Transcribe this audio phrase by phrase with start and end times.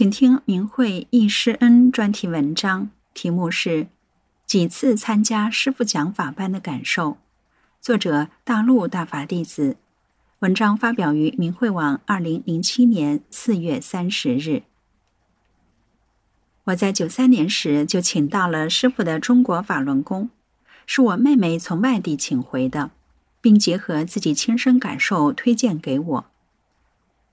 [0.00, 3.84] 请听明慧忆师恩专题文章，题目是
[4.46, 7.10] 《几次参加师父讲法班的感受》，
[7.82, 9.76] 作者大陆大法弟子。
[10.38, 14.62] 文章发表于明慧网，二零零七年四月三十日。
[16.64, 20.30] 我在九三年时就请到了师父的中国法轮功，
[20.86, 22.90] 是我妹妹从外地请回的，
[23.42, 26.24] 并结合自己亲身感受推荐给我。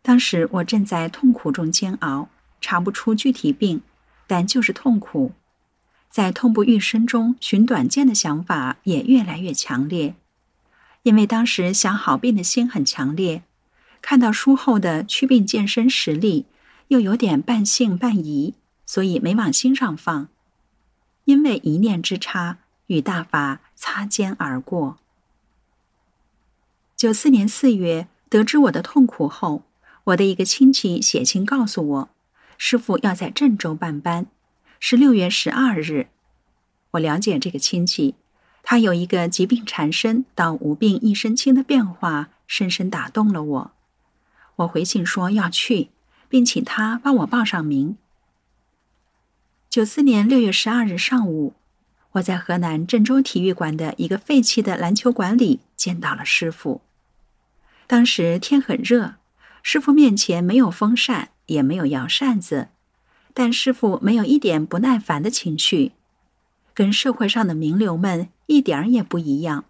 [0.01, 2.27] 当时我正在痛苦中煎熬。
[2.59, 3.81] 查不出具体病，
[4.25, 5.33] 但就是痛苦，
[6.09, 10.15] 在痛不欲生中寻短见的想法也越来越强烈。
[11.03, 13.43] 因为当时想好病的心很强烈，
[14.01, 16.45] 看到书后的祛病健身实例，
[16.89, 18.55] 又有点半信半疑，
[18.85, 20.27] 所以没往心上放。
[21.25, 24.97] 因为一念之差，与大法擦肩而过。
[26.95, 29.63] 九四年四月，得知我的痛苦后，
[30.05, 32.09] 我的一个亲戚写信告诉我。
[32.57, 34.25] 师傅要在郑州办班，
[34.79, 36.07] 是六月十二日。
[36.91, 38.15] 我了解这个亲戚，
[38.63, 43.71] 他有一个疾病缠身到无病一身轻的变化，深深打动了我。
[44.57, 45.89] 我回信说要去，
[46.27, 47.97] 并请他帮我报上名。
[49.69, 51.53] 九四年六月十二日上午，
[52.13, 56.81] 我在河南郑州体育馆的一个废弃的篮球馆里见到了师傅。
[57.85, 59.15] 当时天很热，
[59.61, 61.29] 师傅面前没有风扇。
[61.47, 62.69] 也没有摇扇子，
[63.33, 65.91] 但师傅没有一点不耐烦的情绪，
[66.73, 69.65] 跟社会上的名流们一点儿也不一样，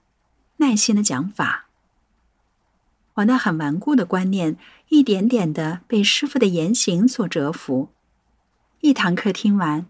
[0.57, 1.65] 耐心的讲法。
[3.15, 4.57] 我那很顽固的观念，
[4.89, 7.89] 一点点的被师傅的言行所折服。
[8.81, 9.87] 一堂课听完，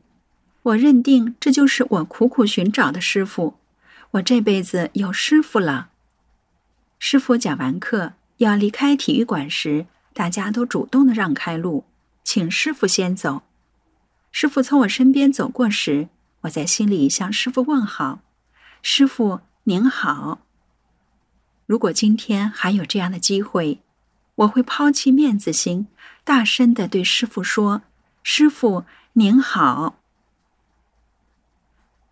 [0.63, 3.55] 我认定这就是我苦苦寻找的师傅，
[4.11, 5.89] 我这辈子有师傅了。
[6.97, 9.87] 师傅讲完课要离开体育馆时。
[10.17, 11.85] 大家都主动的让开路，
[12.23, 13.43] 请师傅先走。
[14.31, 16.09] 师傅从我身边走过时，
[16.41, 18.21] 我在心里向师傅问好
[18.81, 20.39] ：“师傅您好。”
[21.67, 23.79] 如果今天还有这样的机会，
[24.33, 25.85] 我会抛弃面子心，
[26.23, 27.83] 大声的对师傅说
[28.23, 29.99] ：“师傅您好。”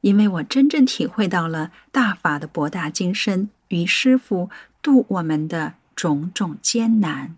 [0.02, 4.52] 因为我真正体会到了大法的博大精深与师傅
[4.84, 7.36] 度我们的种种艰难。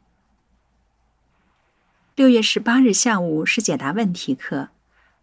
[2.17, 4.69] 六月十八日下午是解答问题课，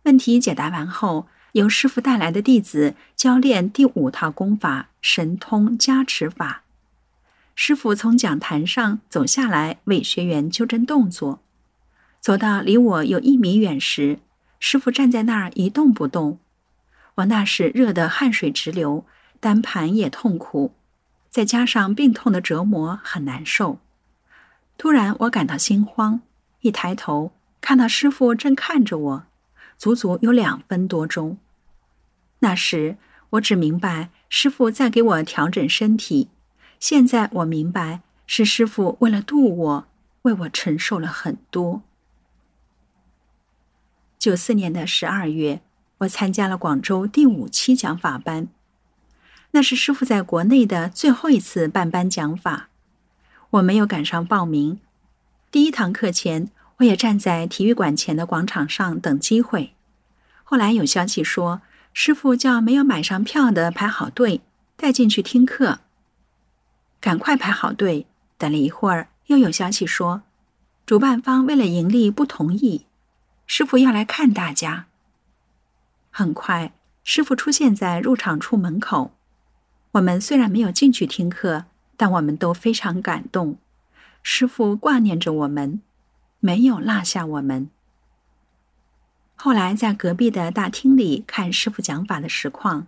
[0.04, 6.62] 问题解答完后，由师傅带来的弟子教练第五套功法神通加持法。
[7.56, 11.40] 师傅从讲坛上走下来，为学员纠正动作。
[12.20, 14.20] 走到离我有一米远时，
[14.60, 16.38] 师傅站在那儿一动不动。
[17.16, 19.04] 我那时热得汗水直流，
[19.40, 20.72] 单盘也痛苦，
[21.28, 23.80] 再加上病痛的折磨，很难受。
[24.78, 26.20] 突然，我感到心慌。
[26.64, 27.30] 一抬头，
[27.60, 29.26] 看到师傅正看着我，
[29.76, 31.36] 足足有两分多钟。
[32.38, 32.96] 那时
[33.30, 36.30] 我只明白师傅在给我调整身体，
[36.80, 39.86] 现在我明白是师傅为了渡我，
[40.22, 41.82] 为我承受了很多。
[44.18, 45.60] 九四年的十二月，
[45.98, 48.48] 我参加了广州第五期讲法班，
[49.50, 52.70] 那是师傅在国内的最后一次办班讲法，
[53.50, 54.80] 我没有赶上报名。
[55.54, 59.72] 第一堂课前，我也站在体育馆前的广场上等机会。
[60.42, 61.62] 后来有消息说，
[61.92, 64.40] 师傅叫没有买上票的排好队，
[64.76, 65.78] 带进去听课。
[67.00, 68.08] 赶快排好队。
[68.36, 70.22] 等了一会儿，又有消息说，
[70.84, 72.86] 主办方为了盈利不同意，
[73.46, 74.86] 师傅要来看大家。
[76.10, 76.72] 很快，
[77.04, 79.12] 师傅出现在入场处门口。
[79.92, 81.66] 我们虽然没有进去听课，
[81.96, 83.56] 但我们都非常感动。
[84.26, 85.82] 师傅挂念着我们，
[86.40, 87.68] 没有落下我们。
[89.36, 92.86] 后来在隔壁的大厅里看师傅讲法的实况。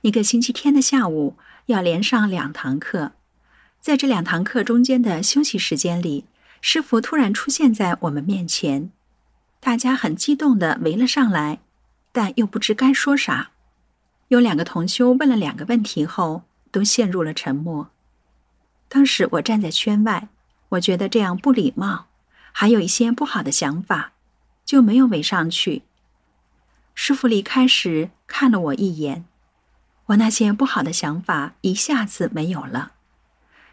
[0.00, 1.36] 一个星期天的下午
[1.66, 3.12] 要连上两堂课，
[3.80, 6.24] 在这两堂课中间的休息时间里，
[6.60, 8.90] 师傅突然出现在我们面前，
[9.60, 11.60] 大家很激动的围了上来，
[12.10, 13.52] 但又不知该说啥。
[14.28, 16.42] 有两个同修问了两个问题后，
[16.72, 17.90] 都陷入了沉默。
[18.88, 20.28] 当时我站在圈外，
[20.70, 22.06] 我觉得这样不礼貌，
[22.52, 24.12] 还有一些不好的想法，
[24.64, 25.82] 就没有围上去。
[26.94, 29.24] 师傅离开时看了我一眼，
[30.06, 32.92] 我那些不好的想法一下子没有了，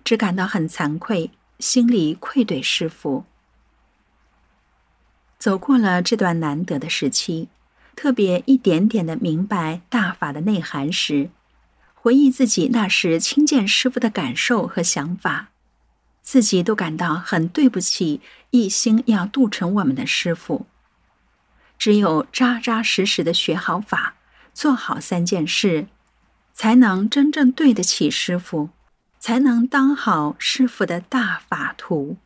[0.04, 3.26] 只感到很惭愧，心里愧对师傅。
[5.38, 7.50] 走过了这段难得的时期，
[7.96, 11.30] 特别一点点的明白大法的内涵时，
[11.94, 15.50] 回忆自己那时亲见师傅的感受和想法，
[16.28, 18.20] 自己都感到很对不起
[18.50, 20.66] 一心要度成我们的师傅。
[21.78, 24.16] 只有扎扎实实的学好法，
[24.54, 25.88] 做好三件事，
[26.54, 28.72] 才能真正对得起师傅，
[29.18, 32.18] 才能当好师傅的大法徒。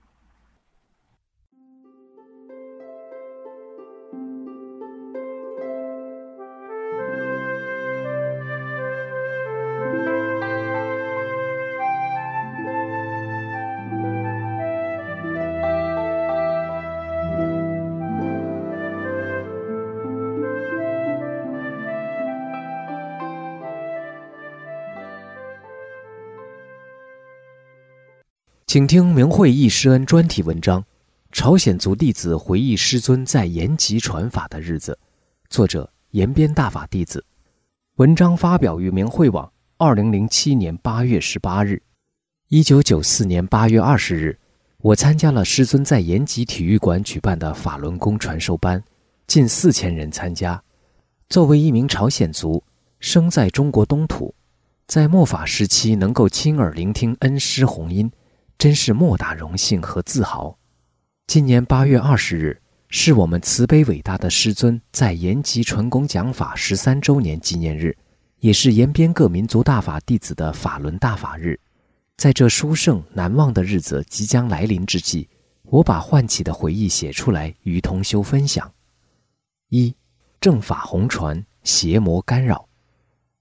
[28.72, 30.80] 请听明慧义师恩专题文章
[31.34, 34.98] 《朝鲜族弟子回忆师尊在延吉传法的日子》，
[35.50, 37.22] 作者延边大法弟子。
[37.98, 41.82] 文章发表于明慧网，二零零七年八月十八日。
[42.48, 44.40] 一九九四年八月二十日，
[44.78, 48.82] 我参加了师尊在延吉体育馆举办的法轮功传授班，
[49.28, 50.64] 近四千人参加。
[51.28, 52.64] 作为一名朝鲜族，
[53.02, 54.34] 生在中国东土，
[54.88, 58.10] 在末法时期能够亲耳聆听恩师弘音。
[58.62, 60.56] 真是莫大荣幸和自豪。
[61.26, 67.98] 今年八月二十日是我们慈悲伟大的师尊在延吉传功讲法十三周年纪念日，
[68.38, 71.60] 也是延边各民族大法弟子的法轮大法日。
[72.18, 75.28] 在这殊胜难忘的日子即将来临之际，
[75.64, 78.72] 我把唤起的回忆写出来与同修分享。
[79.70, 79.92] 一
[80.40, 82.70] 正法红传，邪魔干扰。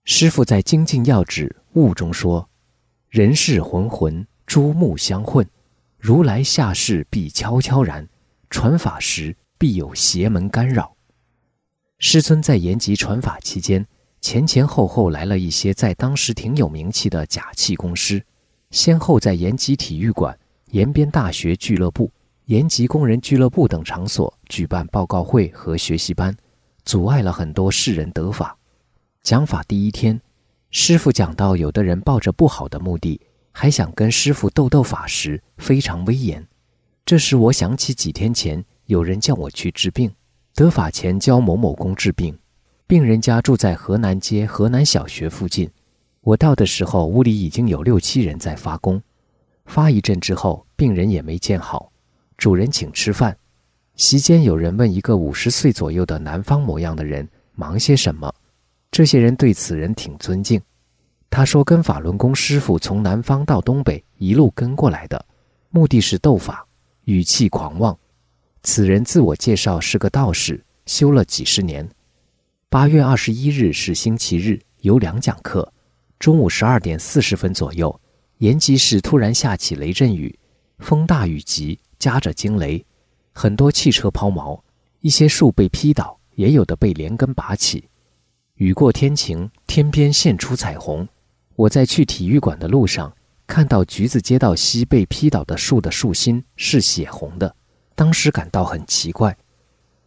[0.05, 2.49] 师父在精进要旨悟中说
[3.11, 5.49] ：“人世浑浑。”诸目相混，
[5.97, 8.05] 如来下世必悄悄然
[8.51, 10.93] 传法时，必有邪门干扰。
[12.01, 13.87] 师尊在延吉传法期间，
[14.21, 18.21] 前前后后来了一些在当时挺有名气的假气功师，
[18.73, 20.37] 先后在延吉体育馆、
[20.73, 22.11] 延边大学俱乐部、
[22.47, 26.37] 延吉工人俱乐部等场所举办报告会和学习班，
[26.85, 28.59] 阻碍了很多世人得法。
[29.23, 30.21] 讲法第一天，
[30.73, 33.21] 师傅讲到，有的人抱着不好的目的。
[33.53, 36.47] 还想跟师傅斗斗法时，非常威严。
[37.05, 40.11] 这时我想起几天前有人叫我去治病，
[40.55, 42.39] 得法前教某某公治病，
[42.87, 45.69] 病人家住在河南街河南小学附近。
[46.23, 49.03] 我到的时候，屋里已经有六七人在发功。
[49.65, 51.91] 发一阵之后，病人也没见好，
[52.37, 53.37] 主人请吃饭。
[53.97, 58.33] 席间有人问一个五十岁左右的南方模样的人忙些什么，
[58.91, 60.61] 这些人对此人挺尊敬。
[61.31, 65.25] 他说：“跟法轮功师傅从南方到东北一路跟过来的，
[65.71, 66.67] 目的是斗法，
[67.05, 67.97] 语气狂妄。
[68.65, 71.89] 此人自我介绍是个道士，修了几十年。
[72.69, 75.73] 八月二十一日是星期日，有两讲课。
[76.19, 77.99] 中午十二点四十分左右，
[78.39, 80.37] 延吉市突然下起雷阵雨，
[80.81, 82.85] 风大雨急，夹着惊雷，
[83.33, 84.61] 很多汽车抛锚，
[84.99, 87.89] 一些树被劈倒，也有的被连根拔起。
[88.57, 91.07] 雨过天晴，天边现出彩虹。”
[91.61, 93.15] 我在去体育馆的路上，
[93.47, 97.55] 看到橘子街道西被劈倒的树的树心是血红的，
[97.95, 99.37] 当时感到很奇怪。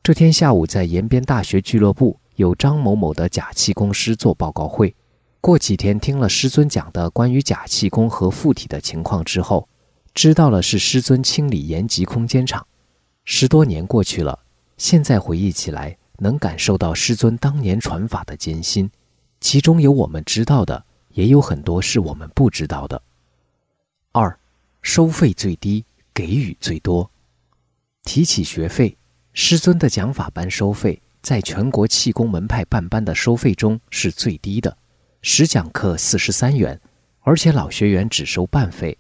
[0.02, 4.96] 这天下午在延边大学俱乐部有张某某的假气功师做报告会。
[5.42, 9.70] 过几天听了师尊讲的关于假气功和附体的情况之后，
[10.16, 12.66] 知道了是师尊清理延吉空间场。
[13.26, 14.40] 十多年过去了，
[14.78, 18.90] 现在回忆起来，能感受到师尊当年传法的艰辛，
[19.40, 20.84] 其中有我们知道的。
[21.13, 23.01] 也有很多是我们不知道的。
[24.12, 24.38] 二，
[24.82, 27.10] 收费最低，给予最多。
[28.03, 28.96] 提起学费，
[29.34, 34.75] 师尊的讲法班收费，在全国气功门派办班的收费中是最低的，
[35.22, 36.79] 十讲课四十三元，
[37.22, 38.98] 而且老学员只收半费。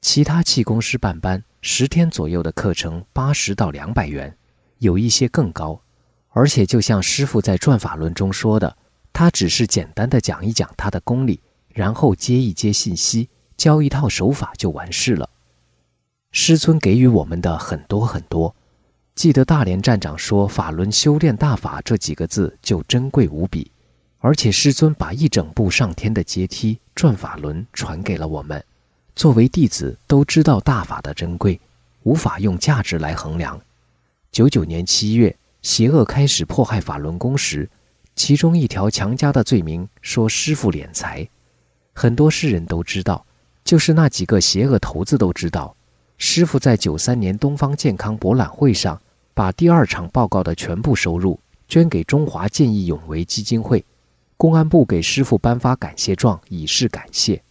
[0.00, 4.36] 其他气功师办班十天左右的课程八十到两百元，
[4.78, 5.80] 有一些更高。
[6.30, 8.76] 而且就像师傅在转法论中说的，
[9.12, 11.40] 他只是简单的讲一讲他的功力。
[11.74, 15.28] 然后接一接信息，教一套手法就完事了。
[16.30, 18.54] 师尊给予我们的很多很多，
[19.14, 23.70] 记得大连站长说“法轮修炼大法”这几个字就珍贵无比，
[24.18, 28.64] 而且师尊把一整部上天的阶梯转法轮传给了我们，
[29.14, 31.60] 作为弟子都知道大法的珍贵，
[32.04, 33.60] 无法用价值来衡量。
[34.30, 37.68] 九九年七月，邪恶开始迫害法轮功时，
[38.16, 41.28] 其中一条强加的罪名说师傅敛财，
[41.92, 43.24] 很多世人都知道，
[43.64, 45.74] 就是那几个邪恶头子都知道，
[46.18, 49.00] 师傅在九三年东方健康博览会上，
[49.34, 53.84] 把第二场报告的全部收入捐给中华见义勇为基金会，
[54.36, 57.42] 公安部给师傅颁发感谢状以示感谢。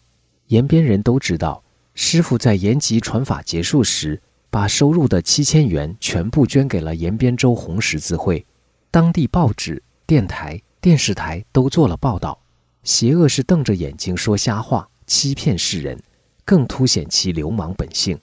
[0.48, 4.22] 延边人都知道，师傅在延吉传法结束时。
[4.54, 8.46] 把收入的七千元全部捐给了延边州红十字会，
[8.92, 12.38] 当地报纸、电台、电视台都做了报道。
[12.84, 16.02] 邪恶是瞪着眼睛说瞎话，欺骗世人，
[16.44, 18.20] 更凸显其流氓本性。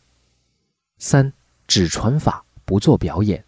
[0.99, 1.33] 三，
[1.67, 3.45] 只传法不做表演。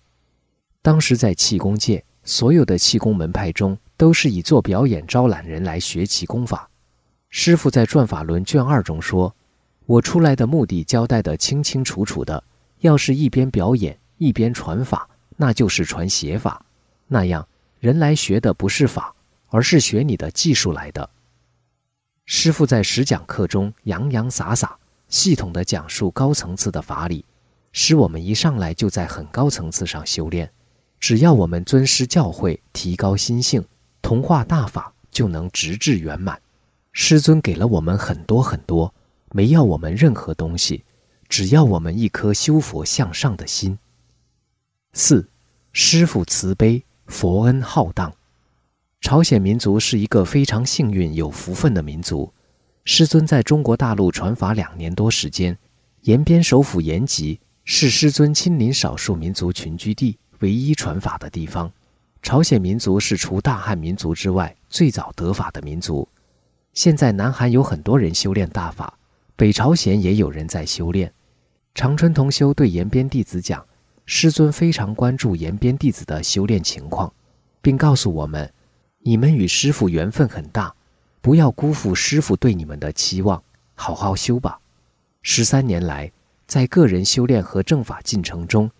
[0.82, 6.70] 当时在气功界，所有的气功门派中，都是以做表演招揽人来学习功法。
[7.28, 9.34] 师傅在《转法轮》卷二中说
[9.86, 12.42] ：“我出来的目的交代得清清楚楚的。”
[12.80, 16.64] 要是一边表演一边传法，那就是传邪法。
[17.06, 17.46] 那样
[17.78, 19.14] 人来学的不是法，
[19.50, 21.10] 而是学你的技术来的。
[22.24, 24.78] 师傅在实讲课中洋洋洒洒、
[25.08, 27.24] 系统的讲述高层次的法理，
[27.72, 30.50] 使我们一上来就在很高层次上修炼。
[30.98, 33.64] 只要我们尊师教诲，提高心性，
[34.00, 36.40] 同化大法，就能直至圆满。
[36.92, 38.94] 师尊给了我们很多很多，
[39.32, 40.84] 没要我们任何东西。
[41.28, 43.78] 只要我们一颗修佛向上的心。
[44.92, 45.28] 四，
[45.72, 48.12] 师父慈悲，佛恩浩荡。
[49.00, 52.30] 朝鲜民族是一个非常幸运、有福分的民族。
[52.84, 55.56] 师尊在中国大陆传法两年多时间，
[56.02, 61.70] 延边首府延吉是师尊亲临少数民族群居地，唯一传法的地方。
[62.22, 66.06] 朝鲜民族是除大汉民族之外最早得法的民族。
[66.74, 68.92] 现在南韩有很多人修炼大法，
[69.34, 71.10] 北朝鲜也有人在修炼。
[71.74, 73.66] 长春同修对延边弟子讲
[74.04, 77.10] ：“师尊非常关注延边弟子的修炼情况，
[77.62, 78.52] 并告诉我们，
[79.02, 80.74] 你们与师傅缘分很大，
[81.20, 83.42] 不要辜负师傅对你们的期望，
[83.74, 84.60] 好好修吧。”
[85.22, 86.10] 十三年来，
[86.46, 88.70] 在个人修炼和正法进程中，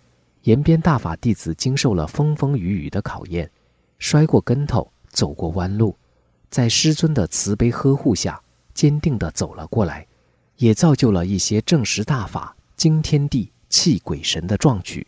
[0.43, 3.51] 延边大法弟子经受了风风雨雨的考验，
[3.99, 5.97] 摔过跟头，走过弯路，
[6.51, 8.41] 在师尊的慈悲呵护下，
[8.75, 10.07] 坚定地走了过来，
[10.57, 12.55] 也造就了一些正实大法。
[12.77, 15.07] 惊天地、泣鬼神的壮举。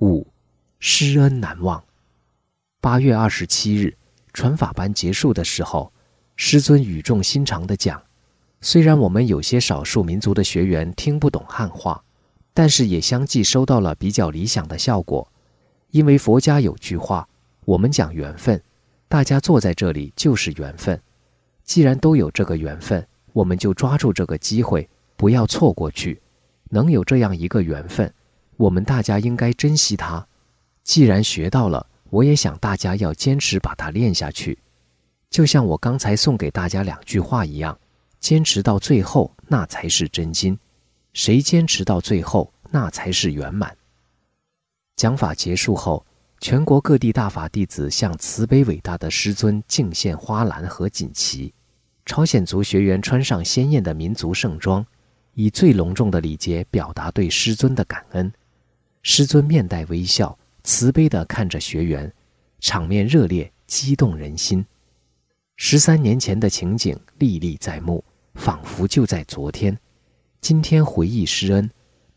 [0.00, 0.24] 五，
[0.78, 1.82] 师恩难忘。
[2.84, 3.96] 八月二十七日，
[4.34, 5.90] 传法班结束的时候，
[6.36, 8.02] 师尊语重心长的讲
[8.60, 12.04] ：“虽然我们有些少数民族的学员听不懂汉话，
[12.52, 15.26] 但是也相继收到了比较理想的效果。
[15.92, 17.26] 因为佛家有句话，
[17.64, 18.62] 我们讲缘分，
[19.08, 21.00] 大家坐在这里就是缘分。
[21.62, 24.86] 既然都有这个缘分，我们就抓住这个机会，
[25.16, 26.20] 不要错过去。”
[26.68, 28.12] 能有这样一个缘分，
[28.58, 30.26] 我们大家应该珍惜它。
[30.82, 34.58] 既然学到了，我也想大家要坚持把它练下去。
[35.30, 37.78] 就像我刚才送给大家两句话一样：
[38.20, 40.58] 坚持到最后，那才是真金。
[41.12, 43.76] 谁坚持到最后，那才是圆满。
[44.96, 46.04] 讲法结束后，
[46.40, 51.52] 全国各地大法弟子向慈悲伟大的师尊敬献花篮和锦旗。
[52.06, 54.84] 朝鲜族学员穿上鲜艳的民族盛装。
[55.36, 58.32] 以最隆重的礼节表达对师尊的感恩，
[59.02, 62.10] 师尊面带微笑，慈悲地看着学员，
[62.58, 64.64] 场面热烈，激动人心。
[65.56, 68.02] 十三年前的情景历历在目，
[68.34, 69.78] 仿佛就在昨天。
[70.40, 71.70] 今天回忆师恩，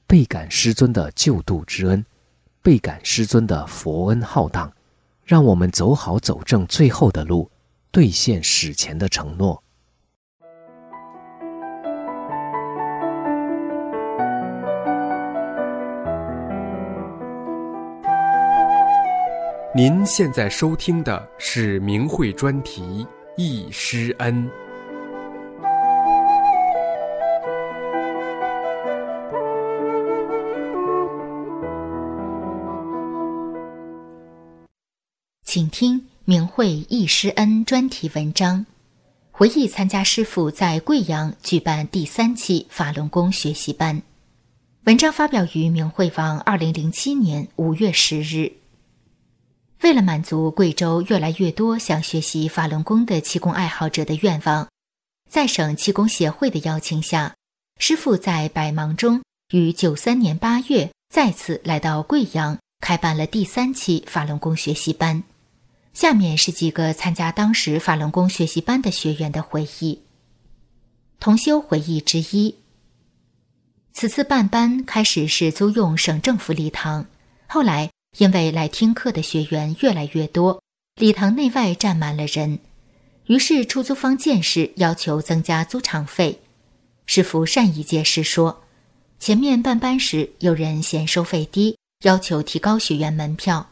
[0.07, 2.03] 倍感师尊的救度之恩，
[2.61, 4.71] 倍感师尊的佛恩浩荡，
[5.25, 7.51] 让我们走好走正最后的路，
[7.91, 9.61] 兑现史前的承诺。
[19.77, 22.81] 您现在收听的是明慧专题
[23.37, 24.49] 《易师恩》。
[35.43, 38.65] 请听明慧易师恩专题文章，
[39.29, 44.01] 回忆参加师傅在贵阳举办第三期法轮功学习班。
[44.85, 48.51] 文章发表于明慧网，二零零七年五月十日。
[49.81, 54.67] 为了满足贵州越来越多想学习法轮功的气功爱好者的愿望，
[55.29, 57.35] 在省气功协会的邀请下，
[57.79, 65.23] 师傅在百忙中于九三年八月再次来到贵阳，开办了第三期法轮功学习班。
[65.93, 70.01] 下面是几个参加当时法轮功学习班的学员的回忆：
[71.19, 72.55] 同修回忆之一。
[73.93, 77.05] 此次办班开始是租用省政府礼堂，
[77.47, 80.61] 后来因为来听课的学员越来越多，
[80.95, 82.59] 礼堂内外站满了人，
[83.27, 86.39] 于是出租方见势要求增加租场费。
[87.05, 88.63] 师傅善意解释说，
[89.19, 93.67] 前面办班时有人嫌收费低，要求提高学员门票。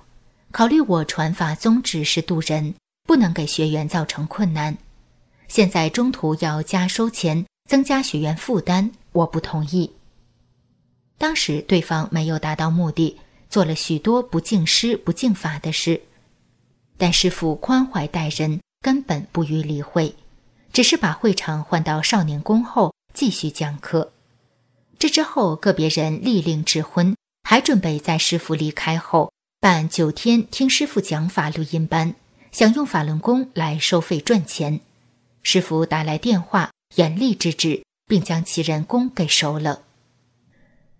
[0.52, 4.78] 考虑我传法宗旨是渡人，不能给学员造成困难。
[5.48, 9.92] 现在中途要加收钱，增加学员负担，我不同意。
[11.18, 13.18] 当时对方没有达到目的，
[13.50, 16.02] 做了许多不敬师、不敬法的事，
[16.98, 20.16] 但师傅宽怀待人，根本不予理会，
[20.74, 24.12] 只是把会场换到少年宫后继续讲课。
[24.98, 29.32] 这之后，个别人立令指婚，还准备在师傅离开后。
[29.60, 32.16] 办九天听师傅讲法录音班，
[32.52, 34.80] 想用法轮功来收费赚钱。
[35.42, 39.85] 师傅打来电话，严厉制止，并将其人工给收了。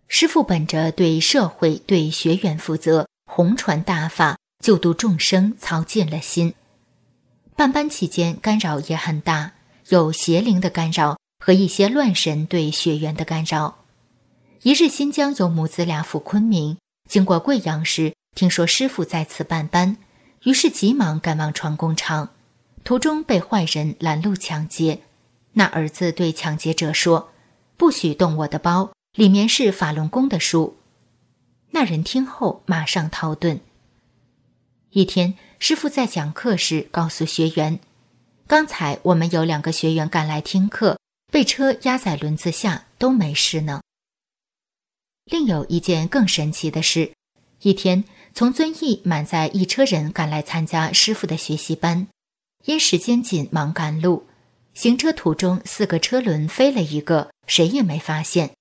[0.08, 6.54] 师傅本着对社会、对学员负责，弘传大法，救度众生，操尽了心。
[7.56, 9.54] 办班期间干扰也很大，
[9.90, 13.80] 有邪灵的干扰和一些乱神对学员的干扰。
[14.62, 16.78] 一日，新疆有母子俩赴昆明，
[17.10, 18.14] 经过贵阳时。
[18.36, 19.96] 听说师傅在此办班，
[20.44, 22.32] 于是急忙赶往传工厂，
[22.84, 25.00] 途中被坏人拦路抢劫。
[25.54, 27.30] 那儿子对抢劫者说
[27.78, 30.78] ：“不许动我的包，里面是法轮功的书。”
[31.72, 33.60] 那人听后马上逃遁。
[34.92, 37.80] 一天，师傅在讲课时告诉学员
[38.48, 41.00] ：“刚才我们有两个学员赶来听课，
[41.32, 43.82] 被车压在轮子下，都没事呢。”
[45.26, 47.12] 另有一件更神奇的事，
[47.62, 48.04] 一天。
[48.38, 52.08] 从遵义满载一车人赶来参加师傅的学习班，
[52.66, 54.28] 因时间紧忙赶路，
[54.74, 58.52] 行车途中四个车轮飞了一个，谁也没发现。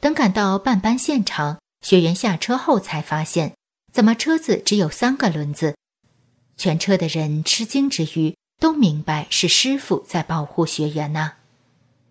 [0.00, 3.54] 等赶到办班现场，学员下车后才发现，
[3.92, 5.76] 怎么车子只有三个轮子？
[6.56, 11.32] 全车的人吃惊之余，都明白是师傅在保护学员呐，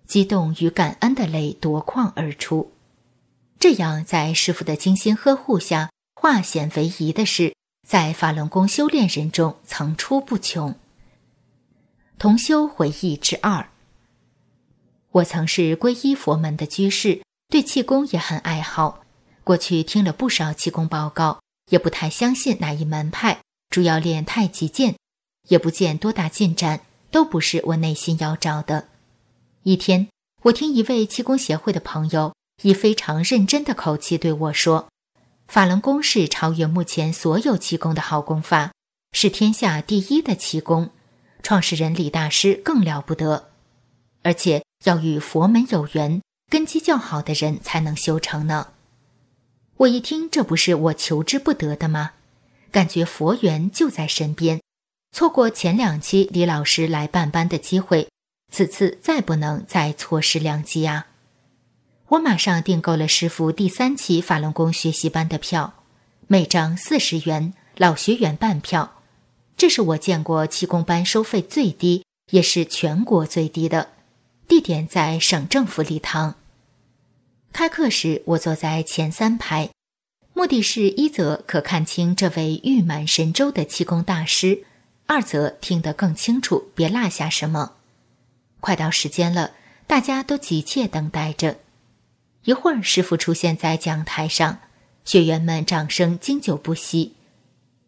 [0.08, 2.72] 激动与感恩的泪夺眶而出。
[3.60, 5.90] 这样在师傅的精心呵护下。
[6.18, 7.54] 化险为夷的事，
[7.88, 10.74] 在法轮功修炼人中层出不穷。
[12.18, 13.70] 同修回忆之二：
[15.12, 19.04] 我曾是皈依佛门的居士，对气功也很爱好。
[19.44, 24.96] 过去听了不少气功报告，也不太相信哪一门派，主要练太极剑，
[25.50, 26.82] 也不见多大进展，
[27.12, 28.90] 都不是我内心要找的。
[29.64, 30.08] 一天，
[30.44, 34.88] 我听一位气功协会的朋友以非常认真的口气对我说。
[35.48, 38.72] 法轮功是超越目前所有气功的好功法，
[39.12, 40.90] 是天下第一的气功。
[41.44, 43.50] 创始人李大师更了不得，
[44.24, 48.70] 而且要与佛门有缘，根基较好的人才能修成呢。
[49.78, 52.12] 我一听，这不是我求之不得的吗？
[52.72, 54.62] 感觉佛缘就在身边，
[55.12, 58.10] 错过前两期李老师来办班的机会，
[58.52, 61.08] 此次再不能再错失良机啊！
[62.10, 65.74] 我马上订购了师傅第三期法轮功学习班的票，
[66.28, 69.02] 每张四十元，老学员半票。
[69.58, 73.95] 这是我见过气功班收费最低，也是全国最低的。
[74.48, 76.36] 地点在省政府礼堂。
[77.52, 79.70] 开课时，我坐在前三排，
[80.34, 84.64] 目的是一则可看清这位玉满神州的气功大师，
[85.08, 87.74] 二则听得更清楚，别落下什么。
[88.60, 89.54] 快到时间了，
[89.88, 91.58] 大家都急切等待着。
[92.44, 94.60] 一会儿，师傅出现在讲台上，
[95.04, 97.14] 学员们掌声经久不息。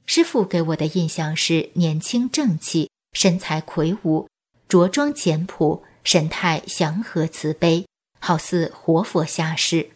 [0.06, 4.28] 师傅给我的印象是年轻正气，身材魁梧，
[4.70, 7.86] 着装简朴，神态祥和慈悲，
[8.18, 9.90] 好似活佛下世。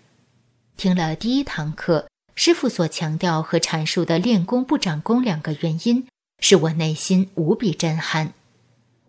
[0.76, 6.06] 听了第一堂课，师傅所强调和阐述的练功不长功两个原因，
[6.42, 8.34] 使我内心无比震撼。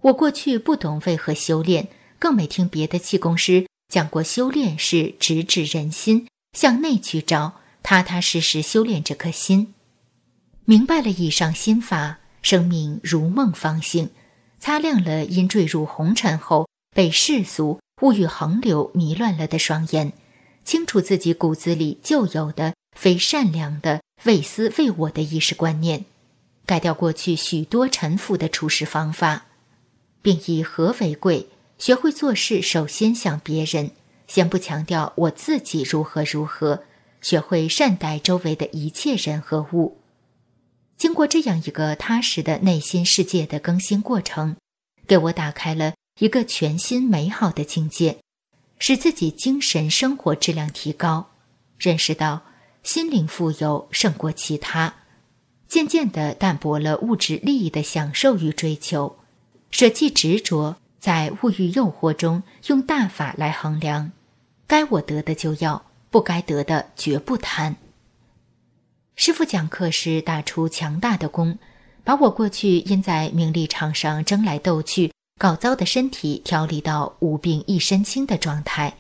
[0.03, 1.89] 我过去不懂为何修炼，
[2.21, 3.67] 更没听别的气功师。
[3.89, 9.75] 讲过，修炼是直指人心，向内去找，踏踏实实修炼这颗心。
[10.65, 14.11] 明白了以上心法，生命如梦方醒，
[14.61, 20.13] 擦亮了因坠入红尘后被世俗物欲横流迷乱了的双眼，
[20.65, 26.05] 清楚自己骨子里就有的非善良的为私为我的意识观念，
[26.67, 29.47] 改掉过去许多陈腐的处事方法，
[30.21, 31.49] 并以和为贵。
[31.79, 33.91] 学会做事，首先想别人，
[34.29, 36.85] 先不强调我自己如何如何。
[37.21, 39.99] 学会善待周围的一切人和物。
[40.97, 44.57] 经过这样一个踏实的内心世界的更新过程，
[45.07, 48.19] 给我打开了一个全新美好的境界。
[48.85, 51.31] 使自己精神生活质量提高，
[51.79, 52.43] 认识到
[52.83, 54.93] 心灵富有胜过其他，
[55.69, 59.21] 渐渐地淡薄了物质利益的享受与追求，
[59.71, 64.11] 舍弃执着，在物欲诱惑中用大法来衡量，
[64.67, 67.77] 该我得的就要，不该得的绝不贪。
[69.15, 71.57] 师傅讲课时打出强大的功，
[72.03, 75.13] 把我过去因在名利场上争来斗去。
[75.43, 78.95] 搞糟的身体调理到无病一身轻的状态，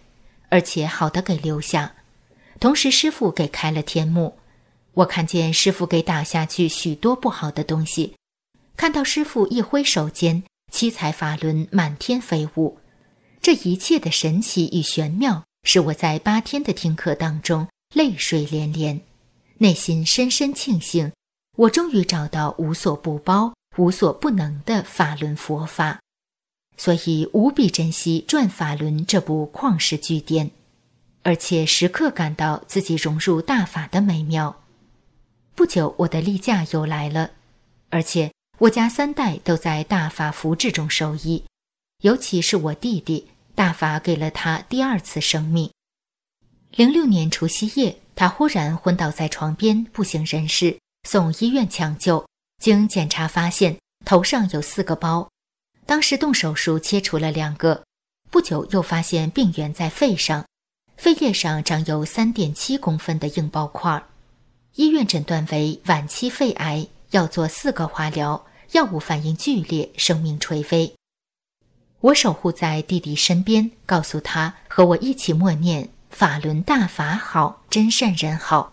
[0.48, 1.94] 而且好的给留下。
[2.58, 4.36] 同时，师傅给开了天目，
[4.94, 8.16] 我看见师傅给打下去许多不好的东西。
[8.76, 12.76] 看到师傅一挥手间，七彩法轮满天飞舞，
[13.40, 19.00] 这一切的神奇与玄妙，使我在八天的听课当中泪水连连，
[19.58, 21.12] 内心深深庆幸，
[21.56, 26.00] 我终于找到无所不包、无所不能的法轮佛法。
[26.82, 30.50] 所以无比珍惜《转法轮》这部旷世巨典，
[31.22, 34.64] 而且时刻感到自己融入大法的美妙。
[35.54, 37.30] 不久，我的例假又来了，
[37.90, 41.44] 而且我家三代都在大法福智中受益，
[42.00, 45.70] 尤其是我弟弟，大法给了他第二次生命。
[46.72, 50.76] 零六年除夕夜，他忽然昏倒在床边，不省人事，
[51.08, 52.26] 送医院抢救，
[52.60, 55.28] 经检查发现头上有四个包。
[55.84, 57.82] 当时动手术切除了两个，
[58.30, 60.46] 不久又发现病源在肺上，
[60.96, 64.02] 肺叶上长有三点七公分的硬包块，
[64.76, 70.94] 医院诊断为晚期肺癌，要做四个化疗，药物反应剧烈，生命垂危。
[72.00, 78.72] 我守护在弟弟身边，告诉他和我一起默念法轮大法好，真善人好。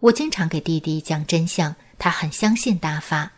[0.00, 3.32] 我经常给弟弟讲真相，他很相信大法，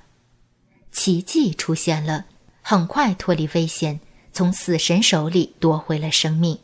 [0.91, 2.27] 奇迹出现了。
[2.63, 4.01] 很快脱离危险，
[4.33, 6.59] 从死神手里夺回了生命，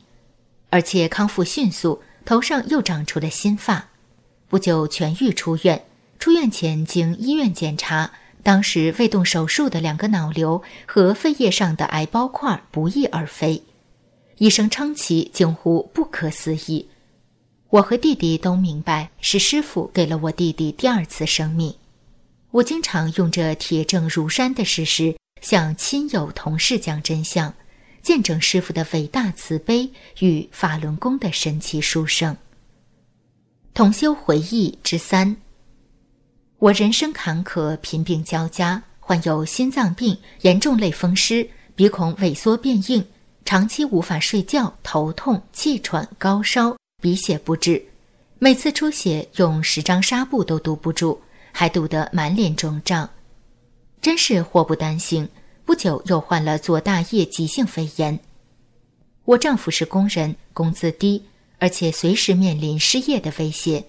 [0.71, 3.89] 而且康复迅速，头上又长出了新发。
[4.49, 5.85] 不久痊愈出院。
[6.19, 8.11] 出院前经医院检查，
[8.43, 13.63] 当时未动手术的两个脑瘤和肺叶上的癌包块不翼而飞。
[14.39, 16.89] 医生称奇，惊呼不可思议。
[17.69, 21.75] 我和弟弟都明白，是师傅给了我弟弟第二次生命。
[22.53, 25.17] 我经常用这铁证如山的事实。
[25.41, 27.53] 向亲友同事讲真相，
[28.03, 32.37] 见证师傅的伟大慈悲与法轮功的神奇殊胜。
[33.75, 35.37] 同修回忆之三：
[36.59, 43.07] 我人生坎坷，贫病交加，患有心脏病、严重类风湿、鼻孔萎缩变硬，
[43.45, 47.85] 长期无法睡觉，头痛、气喘、高烧、鼻血不止，
[48.39, 51.21] 每次出血用十张纱布都堵不住，
[51.53, 53.09] 还堵得满脸肿胀。
[54.07, 55.29] 真是祸不单行，
[55.65, 58.17] 不久又患了左大叶急性肺炎。
[59.25, 61.21] 我丈夫是工人，工资低，
[61.59, 63.85] 而且随时面临失业的威胁。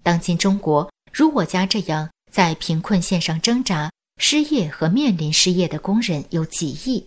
[0.00, 7.04] 当今中国，如我家这样在贫困线上挣扎、失业和面临失业的工人有几亿。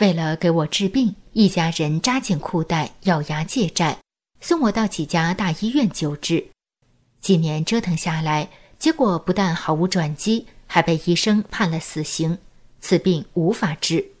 [0.00, 3.96] 为了给我治病，一家人扎紧裤带，咬牙借债，
[4.42, 6.46] 送我到几家大医院救治。
[7.22, 10.46] 几年折腾下来，结果不但毫无转机。
[10.66, 12.38] 还被医生判了死刑，
[12.80, 14.12] 此病无法治。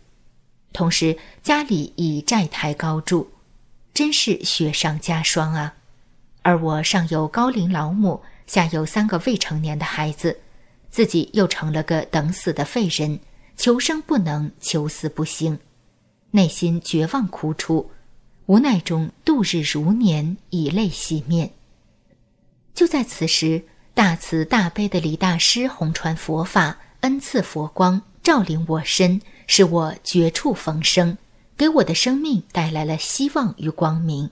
[0.72, 3.30] 同时家里已债台高筑，
[3.94, 5.74] 真是雪上加霜啊！
[6.42, 10.38] 而我上有高龄老母，下有三个未成年的孩子，
[10.90, 13.18] 自己又成了个等死的废人，
[13.56, 15.58] 求生不能，求死不行，
[16.30, 17.90] 内心绝望哭出，
[18.46, 21.50] 无奈中度日如年，以泪洗面。
[22.74, 23.64] 就在此时。
[23.96, 31.16] 大慈大悲的李大师弘传佛法，恩赐佛光，照临我身，使我绝处逢生，
[31.56, 34.28] 给我的生命带来了希望与光明。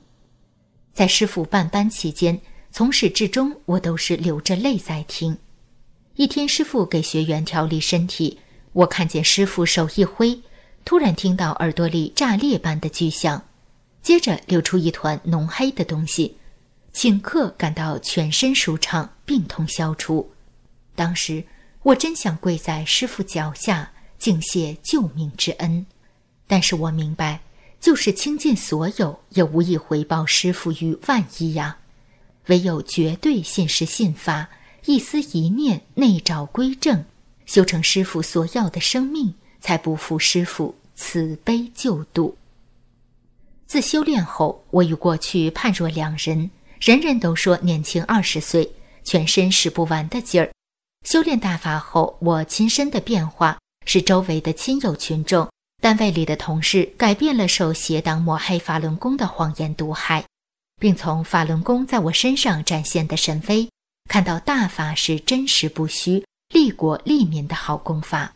[0.92, 2.38] 在师傅办班期间，
[2.70, 5.38] 从始至终我都是流着泪在听。
[6.16, 8.38] 一天，师傅给学员调理身体，
[8.74, 10.38] 我看见师傅手一挥，
[10.84, 13.42] 突然听到耳朵里炸裂般的巨响，
[14.02, 16.36] 接着流出一团浓黑的东西。
[16.92, 20.30] 顷刻感到全身舒畅，病痛消除。
[20.94, 21.44] 当时
[21.82, 25.86] 我真想跪在师傅脚下敬谢救命之恩，
[26.46, 27.40] 但是我明白，
[27.80, 31.78] 就是倾尽所有，也无以回报师傅于万一呀。
[32.46, 34.48] 唯有绝对信师信法，
[34.84, 37.04] 一丝一念内照归正，
[37.46, 42.36] 修成师傅所要的生命，才不负师傅慈悲救度。
[43.66, 46.50] 自修炼后，我与过去判若两人。
[46.80, 48.70] 人人都说年轻二十岁，
[49.04, 50.50] 全身使不完的劲儿。
[51.06, 55.48] 修炼大法后，我亲身的变化，使周围的亲友群众
[55.80, 60.24] 单位里的同事改变了受邪党抹黑法轮功的谎言毒害，
[60.80, 63.68] 并从法轮功在我身上展现的神威，
[64.08, 68.32] 看到大法是真实不虚、利国利民的好功法，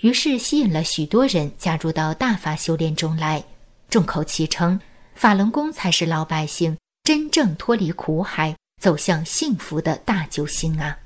[0.00, 3.44] 于是吸引了许多人加入到大法修炼中来，
[3.90, 4.80] 众口齐称
[5.14, 8.55] 法轮功才是老百姓真正脱离苦海、
[8.86, 10.96] 走向幸福的大救星啊！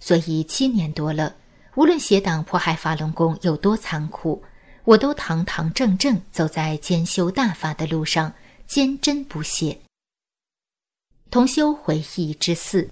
[0.00, 1.34] 所以七年多了，
[1.76, 4.44] 无论邪党迫害法轮功有多残酷。
[4.84, 8.34] 我都堂堂正正走在兼修大法的路上，
[8.66, 9.80] 坚贞不懈。
[11.30, 12.90] 同修回忆之四：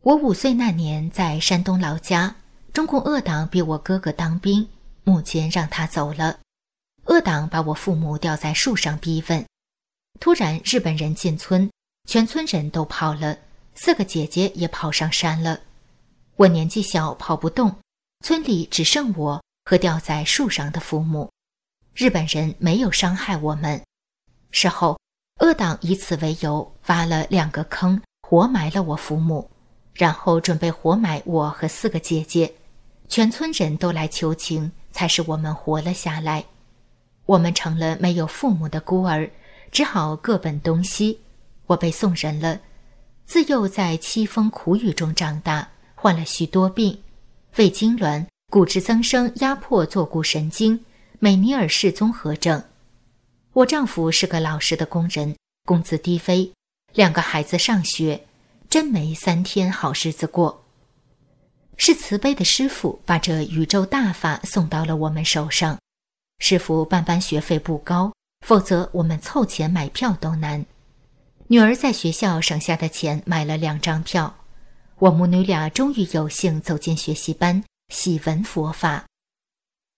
[0.00, 2.34] 我五岁那年在山东老家，
[2.72, 4.66] 中共恶党逼我哥哥当兵，
[5.04, 6.40] 母亲让他走了。
[7.04, 9.44] 恶党把我父母吊在树上逼问。
[10.18, 11.70] 突然，日本人进村，
[12.04, 13.36] 全村人都跑了，
[13.74, 15.60] 四个姐姐也跑上山了。
[16.36, 17.74] 我年纪小，跑不动，
[18.24, 19.42] 村里只剩我。
[19.64, 21.30] 和吊在树上的父母，
[21.94, 23.80] 日本人没有伤害我们。
[24.50, 24.98] 事后，
[25.38, 29.48] 恶党以此为由挖了两个坑，活埋了我父母，
[29.94, 32.52] 然后准备活埋我和四个姐姐。
[33.08, 36.44] 全村人都来求情，才使我们活了下来。
[37.26, 39.30] 我们成了没有父母的孤儿，
[39.70, 41.20] 只好各奔东西。
[41.66, 42.60] 我被送人了，
[43.24, 47.02] 自幼在凄风苦雨中长大，患了许多病，
[47.56, 48.26] 胃痉挛。
[48.50, 50.84] 骨质增生压迫坐骨神经，
[51.18, 52.62] 美尼尔氏综合症。
[53.54, 56.52] 我丈夫是个老实的工人，工资低微，
[56.92, 58.26] 两个孩子上学，
[58.68, 60.62] 真没三天好日子过。
[61.78, 65.78] 是慈悲的师傅把这宇宙大法送到了我们手上。
[66.38, 68.12] 师傅办班学费不高，
[68.46, 70.62] 否则我们凑钱买票都难。
[71.52, 74.34] 女儿在学校省下的钱买了两张票，
[74.96, 77.62] 我母女俩终于有幸走进学习班。
[77.92, 79.04] 喜闻佛法，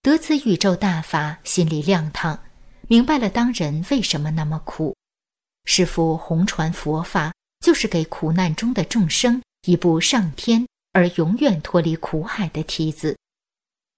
[0.03, 2.43] 得此宇宙大法，心里亮堂，
[2.89, 4.97] 明白了当人为什么那么苦。
[5.65, 7.33] 师父弘传佛法，
[7.65, 13.17] 就是给苦难中的众生一部上天而永远脱离苦海的梯子。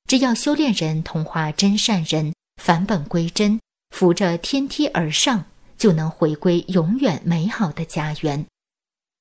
[0.07, 3.59] 只要修炼人同化真善人，返本归真，
[3.95, 5.47] 扶着天梯而上，
[5.87, 8.44] 就能回归永远美好的家园。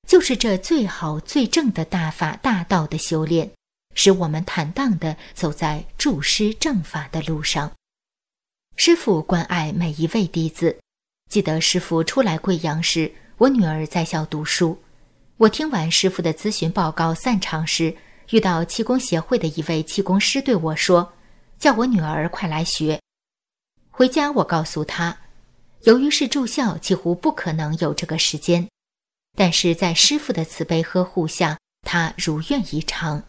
[0.08, 3.48] 就是这最好最正的大法大道的修炼。
[3.94, 7.70] 使我们坦荡地走在助师正法的路上。
[8.74, 10.76] 师傅关爱每一位弟子。
[11.30, 14.76] 记得师傅初来贵阳时，我女儿在校读书。
[15.36, 17.96] 我听完师傅的咨询报告散场时，
[18.30, 21.12] 遇到气功协会的一位气功师对我说
[21.60, 23.00] ：“叫我女儿快来学。”
[23.92, 25.16] 回家我告诉他，
[25.86, 28.68] 由于是住校，几乎不可能有这个时间，
[29.36, 33.22] 但是在师傅的慈悲呵护下，他如愿以偿。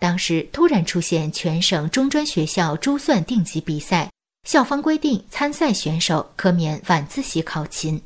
[0.00, 4.10] 当时突然出现全省中专学校珠算定级比赛，
[4.48, 8.02] 校方规定参赛选手可免晚自习考勤。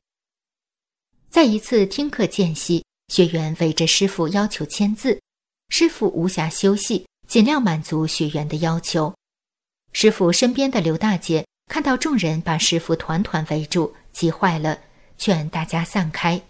[1.31, 5.19] 在一次听课间隙，学员围着师傅要求签字，
[5.71, 9.14] 师傅无暇休息，尽量满足学员的要求。
[9.95, 14.76] 师傅身边的刘大姐看到众人把师傅团团围住，急坏了，
[15.16, 16.42] 劝大家散开。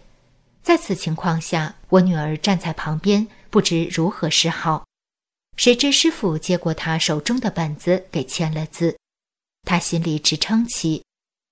[0.63, 4.83] 在此情况下，我女儿站在旁边，不知如何是好。
[5.57, 8.97] 谁知师傅接过他手中的本子，给签了字。
[9.63, 11.03] 他心里直称奇：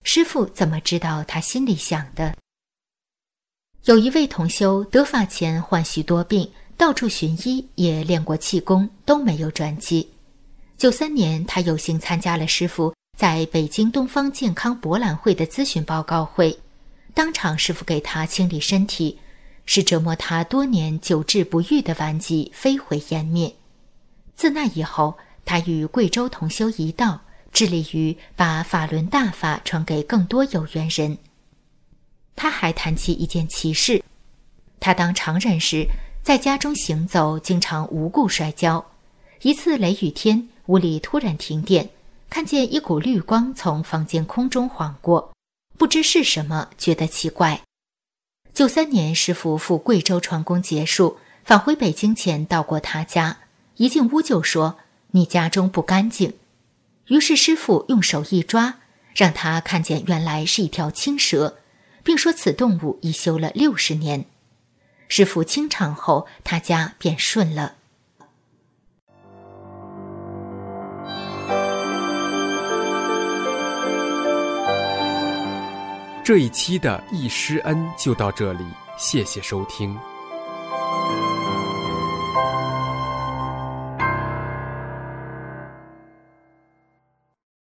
[0.03, 2.35] 师傅怎么知道他心里想的？
[3.83, 10.09] 有一位同修得法前患许多病，到处寻医，也练过气功，都没有转机。
[10.75, 16.57] 九三年，他有幸参加了师傅在北京东方健康博览会的咨询报告会，
[17.13, 19.19] 当场师傅给他清理身体，
[19.65, 23.53] 使折磨他多年久治不愈的顽疾飞灰烟灭。
[24.37, 27.19] 自那以后，他与贵州同修一道，
[27.51, 31.17] 致力于把法轮大法传给更多有缘人。
[32.37, 34.01] 他还谈起一件奇事：
[34.79, 35.85] 他当常人时，
[36.23, 38.85] 在家中行走，经常无故摔跤。
[39.41, 41.89] 一次雷雨天，屋里突然停电，
[42.29, 45.33] 看见一股绿光从房间空中晃过，
[45.77, 47.61] 不知是什么，觉得奇怪。
[48.53, 53.39] 九三年，师傅赴贵州传功结束，返回北京前，到过他家。
[53.77, 54.77] 一进屋就说
[55.11, 56.33] ：“你家中不干净。”
[57.07, 58.79] 于是师傅用手一抓，
[59.15, 61.57] 让他看见原来是一条青蛇，
[62.03, 64.25] 并说此动物已修了六十年。
[65.07, 67.77] 师傅清场后，他家便顺了。
[76.29, 78.63] 这一期的易师恩就到这里，
[78.99, 79.97] 谢谢收听。